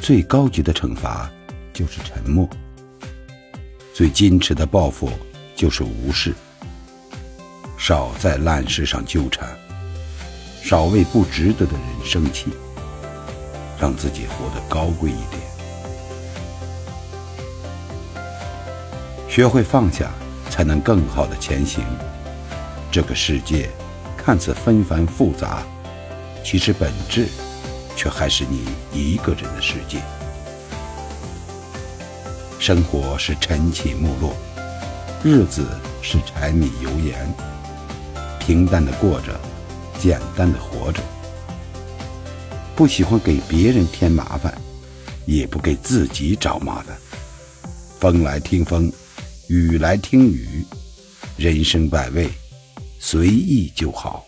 [0.00, 1.30] 最高级的惩罚
[1.72, 2.48] 就是沉默，
[3.92, 5.10] 最矜持的报复
[5.54, 6.34] 就是无视。
[7.76, 9.48] 少在烂事上纠缠，
[10.62, 12.46] 少为不值得的人生气，
[13.78, 15.42] 让自己活得高贵一点。
[19.28, 20.10] 学会放下，
[20.50, 21.84] 才能更好的前行。
[22.90, 23.68] 这个世界
[24.16, 25.62] 看似纷繁复杂，
[26.42, 27.28] 其实本质
[27.98, 30.00] 却还是你一个人的世界。
[32.60, 34.36] 生活是晨起暮落，
[35.24, 35.66] 日子
[36.00, 37.28] 是柴米油盐，
[38.38, 39.38] 平淡的过着，
[39.98, 41.02] 简单的活着。
[42.76, 44.56] 不喜欢给别人添麻烦，
[45.26, 46.96] 也不给自己找麻烦。
[47.98, 48.92] 风来听风，
[49.48, 50.64] 雨来听雨，
[51.36, 52.30] 人生百味，
[53.00, 54.24] 随意就好。